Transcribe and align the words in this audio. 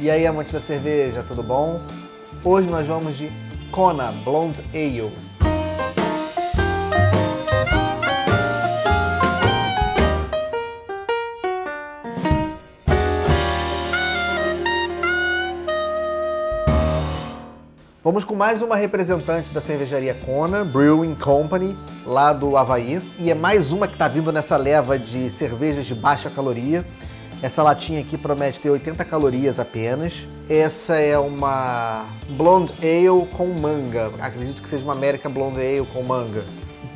E 0.00 0.08
aí, 0.08 0.24
amantes 0.28 0.52
da 0.52 0.60
cerveja, 0.60 1.24
tudo 1.24 1.42
bom? 1.42 1.82
Hoje 2.44 2.70
nós 2.70 2.86
vamos 2.86 3.16
de 3.16 3.32
Kona 3.72 4.12
Blonde 4.24 4.62
Ale. 4.72 5.12
Vamos 18.04 18.22
com 18.22 18.36
mais 18.36 18.62
uma 18.62 18.76
representante 18.76 19.50
da 19.50 19.60
cervejaria 19.60 20.14
Kona, 20.14 20.64
Brewing 20.64 21.16
Company, 21.16 21.76
lá 22.06 22.32
do 22.32 22.56
Havaí. 22.56 23.02
E 23.18 23.32
é 23.32 23.34
mais 23.34 23.72
uma 23.72 23.88
que 23.88 23.94
está 23.94 24.06
vindo 24.06 24.32
nessa 24.32 24.56
leva 24.56 24.96
de 24.96 25.28
cervejas 25.28 25.84
de 25.86 25.96
baixa 25.96 26.30
caloria. 26.30 26.86
Essa 27.40 27.62
latinha 27.62 28.00
aqui 28.00 28.18
promete 28.18 28.58
ter 28.58 28.68
80 28.68 29.04
calorias 29.04 29.60
apenas. 29.60 30.26
Essa 30.48 30.96
é 30.96 31.16
uma 31.16 32.04
Blonde 32.30 32.72
Ale 32.82 33.26
com 33.28 33.46
manga. 33.46 34.10
Acredito 34.18 34.60
que 34.60 34.68
seja 34.68 34.82
uma 34.82 34.92
American 34.92 35.30
Blonde 35.30 35.60
Ale 35.60 35.86
com 35.86 36.02
manga. 36.02 36.44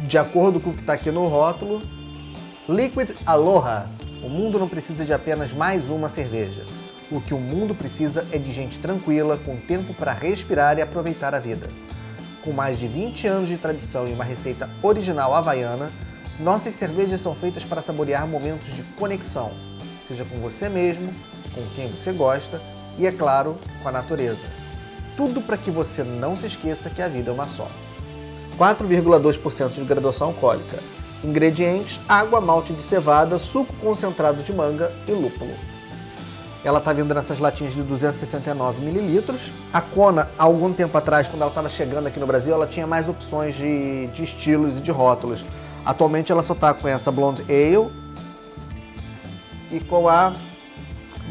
De 0.08 0.18
acordo 0.18 0.58
com 0.58 0.70
o 0.70 0.74
que 0.74 0.80
está 0.80 0.94
aqui 0.94 1.12
no 1.12 1.28
rótulo, 1.28 1.80
Liquid 2.68 3.12
Aloha. 3.24 3.88
O 4.20 4.28
mundo 4.28 4.58
não 4.58 4.68
precisa 4.68 5.04
de 5.04 5.12
apenas 5.12 5.52
mais 5.52 5.88
uma 5.88 6.08
cerveja. 6.08 6.66
O 7.08 7.20
que 7.20 7.34
o 7.34 7.38
mundo 7.38 7.72
precisa 7.72 8.26
é 8.32 8.38
de 8.38 8.52
gente 8.52 8.80
tranquila, 8.80 9.38
com 9.38 9.56
tempo 9.56 9.94
para 9.94 10.12
respirar 10.12 10.76
e 10.76 10.82
aproveitar 10.82 11.36
a 11.36 11.38
vida. 11.38 11.70
Com 12.42 12.52
mais 12.52 12.80
de 12.80 12.88
20 12.88 13.28
anos 13.28 13.48
de 13.48 13.58
tradição 13.58 14.08
e 14.08 14.12
uma 14.12 14.24
receita 14.24 14.68
original 14.82 15.34
havaiana, 15.34 15.88
nossas 16.40 16.74
cervejas 16.74 17.20
são 17.20 17.34
feitas 17.34 17.64
para 17.64 17.80
saborear 17.80 18.26
momentos 18.26 18.74
de 18.74 18.82
conexão, 18.94 19.52
seja 20.12 20.24
com 20.26 20.38
você 20.40 20.68
mesmo, 20.68 21.12
com 21.54 21.62
quem 21.74 21.88
você 21.88 22.12
gosta 22.12 22.60
e, 22.98 23.06
é 23.06 23.12
claro, 23.12 23.56
com 23.82 23.88
a 23.88 23.92
natureza. 23.92 24.46
Tudo 25.16 25.40
para 25.40 25.56
que 25.56 25.70
você 25.70 26.02
não 26.02 26.36
se 26.36 26.46
esqueça 26.46 26.90
que 26.90 27.00
a 27.00 27.08
vida 27.08 27.30
é 27.30 27.34
uma 27.34 27.46
só. 27.46 27.68
4,2% 28.58 29.70
de 29.70 29.84
graduação 29.84 30.28
alcoólica. 30.28 30.78
Ingredientes: 31.24 31.98
água, 32.08 32.40
malte 32.40 32.72
de 32.72 32.82
cevada, 32.82 33.38
suco 33.38 33.72
concentrado 33.74 34.42
de 34.42 34.52
manga 34.52 34.92
e 35.08 35.12
lúpulo. 35.12 35.54
Ela 36.64 36.78
está 36.78 36.92
vindo 36.92 37.12
nessas 37.12 37.38
latinhas 37.38 37.72
de 37.72 37.82
269 37.82 38.84
mililitros. 38.84 39.50
A 39.72 39.80
Kona, 39.80 40.30
há 40.38 40.44
algum 40.44 40.72
tempo 40.72 40.96
atrás, 40.96 41.26
quando 41.26 41.42
ela 41.42 41.50
estava 41.50 41.68
chegando 41.68 42.06
aqui 42.06 42.20
no 42.20 42.26
Brasil, 42.26 42.54
ela 42.54 42.66
tinha 42.66 42.86
mais 42.86 43.08
opções 43.08 43.56
de, 43.56 44.06
de 44.08 44.22
estilos 44.22 44.78
e 44.78 44.80
de 44.80 44.90
rótulos. 44.90 45.44
Atualmente 45.84 46.30
ela 46.30 46.42
só 46.42 46.52
está 46.52 46.72
com 46.72 46.86
essa 46.86 47.10
Blonde 47.10 47.42
Ale 47.42 48.01
e 49.72 49.80
com 49.80 50.06
a 50.06 50.34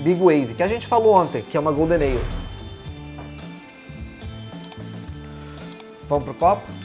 Big 0.03 0.19
Wave, 0.19 0.55
que 0.55 0.63
a 0.63 0.67
gente 0.67 0.87
falou 0.87 1.15
ontem, 1.15 1.43
que 1.43 1.55
é 1.55 1.59
uma 1.59 1.71
Golden 1.71 1.97
Ale. 1.97 2.19
Vamos 6.09 6.25
pro 6.25 6.33
copo? 6.33 6.81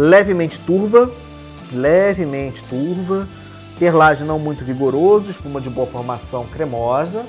levemente 0.00 0.58
turva, 0.60 1.12
levemente 1.72 2.62
turva, 2.64 3.28
perlagem 3.78 4.26
não 4.26 4.38
muito 4.38 4.64
vigoroso, 4.64 5.30
espuma 5.30 5.60
de 5.60 5.70
boa 5.70 5.86
formação 5.86 6.46
cremosa. 6.46 7.24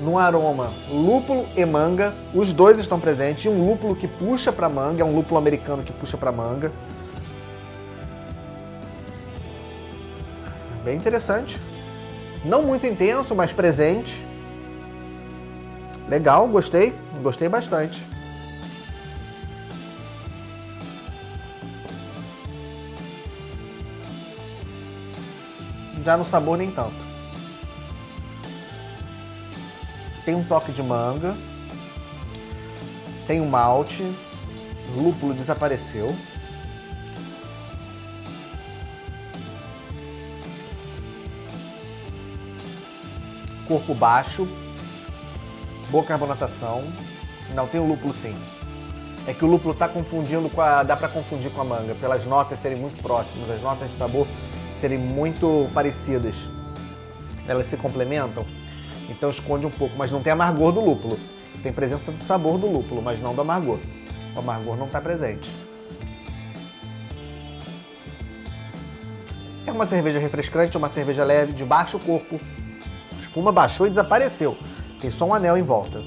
No 0.00 0.18
aroma, 0.18 0.70
lúpulo 0.90 1.46
e 1.56 1.64
manga, 1.64 2.12
os 2.34 2.52
dois 2.52 2.78
estão 2.78 2.98
presentes. 2.98 3.46
Um 3.46 3.68
lúpulo 3.68 3.94
que 3.94 4.08
puxa 4.08 4.52
para 4.52 4.68
manga, 4.68 5.02
é 5.02 5.04
um 5.04 5.14
lúpulo 5.14 5.38
americano 5.38 5.82
que 5.82 5.92
puxa 5.92 6.16
para 6.16 6.32
manga. 6.32 6.72
Bem 10.84 10.96
interessante. 10.96 11.60
Não 12.44 12.62
muito 12.62 12.86
intenso, 12.86 13.34
mas 13.34 13.52
presente. 13.52 14.26
Legal, 16.08 16.46
gostei, 16.48 16.94
gostei 17.22 17.48
bastante. 17.48 18.13
Já 26.04 26.18
no 26.18 26.24
sabor, 26.24 26.58
nem 26.58 26.70
tanto. 26.70 26.94
Tem 30.24 30.34
um 30.34 30.44
toque 30.44 30.70
de 30.70 30.82
manga. 30.82 31.34
Tem 33.26 33.40
um 33.40 33.48
malte. 33.48 34.02
O 34.94 35.00
lúpulo 35.00 35.32
desapareceu. 35.32 36.14
Corpo 43.66 43.94
baixo. 43.94 44.46
Boa 45.90 46.04
carbonatação. 46.04 46.84
Não, 47.54 47.66
tem 47.66 47.80
o 47.80 47.86
lúpulo 47.86 48.12
sim. 48.12 48.36
É 49.26 49.32
que 49.32 49.42
o 49.42 49.48
lúpulo 49.48 49.72
está 49.72 49.88
confundindo 49.88 50.50
com 50.50 50.60
a. 50.60 50.82
dá 50.82 50.96
para 50.96 51.08
confundir 51.08 51.50
com 51.50 51.62
a 51.62 51.64
manga, 51.64 51.94
pelas 51.94 52.26
notas 52.26 52.58
serem 52.58 52.76
muito 52.76 53.02
próximas. 53.02 53.50
As 53.50 53.62
notas 53.62 53.88
de 53.88 53.96
sabor 53.96 54.26
serem 54.76 54.98
muito 54.98 55.68
parecidas. 55.72 56.36
Elas 57.46 57.66
se 57.66 57.76
complementam, 57.76 58.46
então 59.08 59.30
esconde 59.30 59.66
um 59.66 59.70
pouco, 59.70 59.96
mas 59.96 60.10
não 60.10 60.22
tem 60.22 60.32
amargor 60.32 60.72
do 60.72 60.80
lúpulo. 60.80 61.18
Tem 61.62 61.72
presença 61.72 62.12
do 62.12 62.22
sabor 62.22 62.58
do 62.58 62.66
lúpulo, 62.66 63.00
mas 63.00 63.20
não 63.20 63.34
do 63.34 63.40
amargor. 63.40 63.78
O 64.34 64.38
amargor 64.38 64.76
não 64.76 64.86
está 64.86 65.00
presente. 65.00 65.50
É 69.66 69.72
uma 69.72 69.86
cerveja 69.86 70.18
refrescante, 70.18 70.76
uma 70.76 70.88
cerveja 70.88 71.24
leve, 71.24 71.52
de 71.52 71.64
baixo 71.64 71.98
corpo. 71.98 72.38
A 73.12 73.20
espuma 73.20 73.50
baixou 73.50 73.86
e 73.86 73.90
desapareceu. 73.90 74.58
Tem 75.00 75.10
só 75.10 75.24
um 75.26 75.34
anel 75.34 75.56
em 75.56 75.62
volta. 75.62 76.02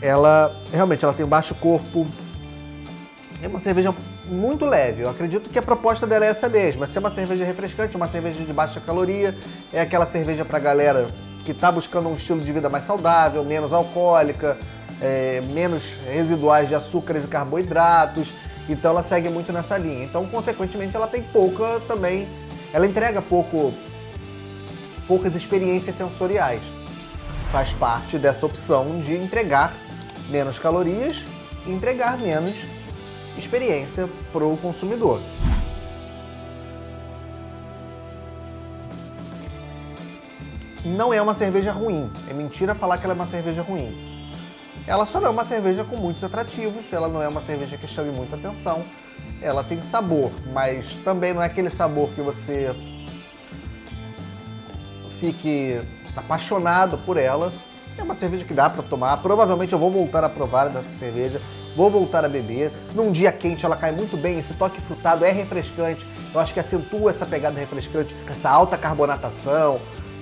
Ela 0.00 0.60
realmente 0.72 1.04
ela 1.04 1.14
tem 1.14 1.24
um 1.24 1.28
baixo 1.28 1.54
corpo. 1.54 2.06
É 3.40 3.46
uma 3.46 3.60
cerveja 3.60 3.94
muito 4.24 4.66
leve. 4.66 5.02
Eu 5.02 5.10
acredito 5.10 5.48
que 5.48 5.58
a 5.58 5.62
proposta 5.62 6.06
dela 6.06 6.24
é 6.24 6.28
essa 6.28 6.48
mesma, 6.48 6.88
é 6.92 6.98
uma 6.98 7.10
cerveja 7.10 7.44
refrescante, 7.44 7.96
uma 7.96 8.08
cerveja 8.08 8.44
de 8.44 8.52
baixa 8.52 8.80
caloria, 8.80 9.36
é 9.72 9.80
aquela 9.80 10.04
cerveja 10.04 10.44
para 10.44 10.58
galera 10.58 11.06
que 11.44 11.52
está 11.52 11.70
buscando 11.70 12.08
um 12.08 12.14
estilo 12.14 12.40
de 12.40 12.52
vida 12.52 12.68
mais 12.68 12.84
saudável, 12.84 13.44
menos 13.44 13.72
alcoólica, 13.72 14.58
é, 15.00 15.40
menos 15.52 15.84
residuais 16.04 16.68
de 16.68 16.74
açúcares 16.74 17.24
e 17.24 17.28
carboidratos. 17.28 18.32
Então 18.68 18.90
ela 18.90 19.02
segue 19.02 19.28
muito 19.28 19.52
nessa 19.52 19.78
linha. 19.78 20.04
Então, 20.04 20.26
consequentemente, 20.26 20.94
ela 20.96 21.06
tem 21.06 21.22
pouca 21.22 21.80
também, 21.86 22.28
ela 22.72 22.86
entrega 22.86 23.22
pouco, 23.22 23.72
poucas 25.06 25.36
experiências 25.36 25.94
sensoriais. 25.94 26.62
Faz 27.52 27.72
parte 27.72 28.18
dessa 28.18 28.44
opção 28.44 29.00
de 29.00 29.14
entregar 29.14 29.74
menos 30.28 30.58
calorias 30.58 31.24
e 31.66 31.70
entregar 31.70 32.18
menos 32.18 32.56
experiência 33.38 34.08
para 34.32 34.44
o 34.44 34.56
consumidor. 34.56 35.20
Não 40.84 41.12
é 41.12 41.20
uma 41.20 41.34
cerveja 41.34 41.72
ruim, 41.72 42.10
é 42.30 42.32
mentira 42.32 42.74
falar 42.74 42.98
que 42.98 43.04
ela 43.04 43.12
é 43.12 43.16
uma 43.16 43.26
cerveja 43.26 43.62
ruim. 43.62 44.26
Ela 44.86 45.04
só 45.04 45.20
não 45.20 45.28
é 45.28 45.30
uma 45.30 45.44
cerveja 45.44 45.84
com 45.84 45.96
muitos 45.96 46.24
atrativos, 46.24 46.90
ela 46.92 47.08
não 47.08 47.20
é 47.20 47.28
uma 47.28 47.40
cerveja 47.40 47.76
que 47.76 47.86
chame 47.86 48.10
muita 48.10 48.36
atenção, 48.36 48.82
ela 49.42 49.62
tem 49.62 49.82
sabor, 49.82 50.30
mas 50.52 50.94
também 51.04 51.34
não 51.34 51.42
é 51.42 51.46
aquele 51.46 51.68
sabor 51.68 52.08
que 52.10 52.22
você 52.22 52.74
fique 55.20 55.80
apaixonado 56.16 56.98
por 56.98 57.16
ela. 57.16 57.52
É 57.96 58.02
uma 58.02 58.14
cerveja 58.14 58.44
que 58.44 58.54
dá 58.54 58.70
para 58.70 58.82
tomar. 58.82 59.16
Provavelmente 59.18 59.72
eu 59.72 59.78
vou 59.78 59.90
voltar 59.90 60.22
a 60.22 60.28
provar 60.28 60.68
dessa 60.68 60.88
cerveja 60.88 61.40
vou 61.76 61.90
voltar 61.90 62.24
a 62.24 62.28
beber. 62.28 62.72
Num 62.94 63.12
dia 63.12 63.32
quente 63.32 63.64
ela 63.64 63.76
cai 63.76 63.92
muito 63.92 64.16
bem, 64.16 64.38
esse 64.38 64.54
toque 64.54 64.80
frutado 64.82 65.24
é 65.24 65.32
refrescante, 65.32 66.06
eu 66.34 66.40
acho 66.40 66.52
que 66.52 66.60
acentua 66.60 67.10
essa 67.10 67.26
pegada 67.26 67.58
refrescante, 67.58 68.14
essa 68.28 68.50
alta 68.50 68.76
carbonatação, 68.76 69.80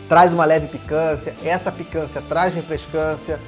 traz 0.08 0.32
uma 0.32 0.44
leve 0.44 0.68
picância, 0.68 1.34
essa 1.44 1.72
picância 1.72 2.22
traz 2.22 2.54
refrescância, 2.54 3.40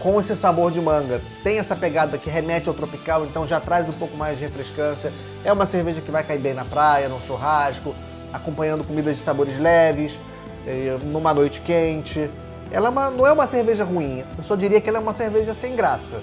com 0.00 0.20
esse 0.20 0.36
sabor 0.36 0.70
de 0.70 0.80
manga. 0.80 1.22
Tem 1.42 1.58
essa 1.58 1.74
pegada 1.74 2.18
que 2.18 2.28
remete 2.28 2.68
ao 2.68 2.74
tropical, 2.74 3.24
então 3.24 3.46
já 3.46 3.58
traz 3.58 3.88
um 3.88 3.92
pouco 3.92 4.16
mais 4.16 4.36
de 4.36 4.44
refrescância. 4.44 5.10
É 5.42 5.50
uma 5.50 5.64
cerveja 5.64 6.02
que 6.02 6.10
vai 6.10 6.22
cair 6.22 6.40
bem 6.40 6.52
na 6.52 6.64
praia, 6.64 7.08
no 7.08 7.18
churrasco, 7.22 7.94
acompanhando 8.30 8.84
comidas 8.84 9.16
de 9.16 9.22
sabores 9.22 9.58
leves, 9.58 10.20
eh, 10.66 10.98
numa 11.04 11.32
noite 11.32 11.62
quente. 11.62 12.30
Ela 12.70 12.88
é 12.88 13.10
não 13.10 13.26
é 13.26 13.32
uma 13.32 13.46
cerveja 13.46 13.84
ruim, 13.84 14.24
eu 14.36 14.44
só 14.44 14.56
diria 14.56 14.80
que 14.80 14.88
ela 14.88 14.98
é 14.98 15.00
uma 15.00 15.12
cerveja 15.12 15.54
sem 15.54 15.74
graça 15.74 16.20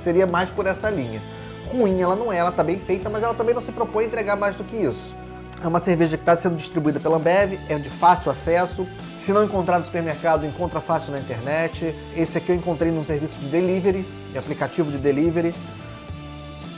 seria 0.00 0.26
mais 0.26 0.50
por 0.50 0.66
essa 0.66 0.90
linha. 0.90 1.22
Ruim 1.70 2.00
ela 2.00 2.16
não 2.16 2.32
é, 2.32 2.38
ela 2.38 2.50
tá 2.50 2.64
bem 2.64 2.78
feita, 2.78 3.08
mas 3.08 3.22
ela 3.22 3.34
também 3.34 3.54
não 3.54 3.62
se 3.62 3.70
propõe 3.70 4.04
a 4.04 4.06
entregar 4.08 4.36
mais 4.36 4.56
do 4.56 4.64
que 4.64 4.76
isso. 4.76 5.14
É 5.62 5.68
uma 5.68 5.78
cerveja 5.78 6.16
que 6.16 6.22
está 6.22 6.34
sendo 6.34 6.56
distribuída 6.56 6.98
pela 6.98 7.16
Ambev, 7.16 7.58
é 7.68 7.76
de 7.76 7.90
fácil 7.90 8.30
acesso. 8.30 8.88
Se 9.14 9.30
não 9.30 9.44
encontrar 9.44 9.78
no 9.78 9.84
supermercado, 9.84 10.46
encontra 10.46 10.80
fácil 10.80 11.12
na 11.12 11.18
internet. 11.18 11.94
Esse 12.16 12.38
aqui 12.38 12.50
eu 12.50 12.56
encontrei 12.56 12.90
num 12.90 13.04
serviço 13.04 13.38
de 13.38 13.46
delivery, 13.48 14.06
de 14.32 14.38
aplicativo 14.38 14.90
de 14.90 14.96
delivery. 14.96 15.54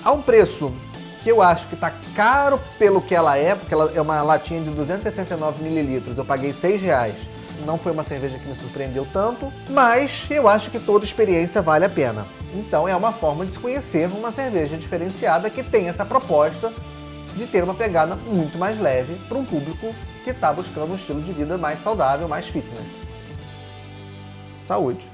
A 0.04 0.10
um 0.10 0.20
preço 0.20 0.74
que 1.22 1.30
eu 1.30 1.40
acho 1.40 1.68
que 1.68 1.74
está 1.74 1.92
caro 2.16 2.60
pelo 2.76 3.00
que 3.00 3.14
ela 3.14 3.38
é, 3.38 3.54
porque 3.54 3.72
ela 3.72 3.92
é 3.94 4.00
uma 4.00 4.20
latinha 4.22 4.60
de 4.60 4.70
269 4.70 5.62
mililitros. 5.62 6.18
Eu 6.18 6.24
paguei 6.24 6.52
6 6.52 6.82
reais. 6.82 7.14
Não 7.64 7.78
foi 7.78 7.92
uma 7.92 8.02
cerveja 8.02 8.36
que 8.36 8.48
me 8.48 8.56
surpreendeu 8.56 9.06
tanto, 9.12 9.52
mas 9.70 10.26
eu 10.28 10.48
acho 10.48 10.68
que 10.72 10.80
toda 10.80 11.04
experiência 11.04 11.62
vale 11.62 11.84
a 11.84 11.88
pena. 11.88 12.26
Então 12.54 12.86
é 12.86 12.94
uma 12.94 13.12
forma 13.12 13.46
de 13.46 13.52
se 13.52 13.58
conhecer 13.58 14.06
uma 14.08 14.30
cerveja 14.30 14.76
diferenciada 14.76 15.48
que 15.48 15.62
tem 15.62 15.88
essa 15.88 16.04
proposta 16.04 16.72
de 17.34 17.46
ter 17.46 17.64
uma 17.64 17.74
pegada 17.74 18.14
muito 18.14 18.58
mais 18.58 18.78
leve 18.78 19.14
para 19.26 19.38
um 19.38 19.44
público 19.44 19.94
que 20.22 20.30
está 20.30 20.52
buscando 20.52 20.92
um 20.92 20.96
estilo 20.96 21.22
de 21.22 21.32
vida 21.32 21.56
mais 21.56 21.78
saudável, 21.78 22.28
mais 22.28 22.48
fitness. 22.48 23.00
Saúde! 24.58 25.10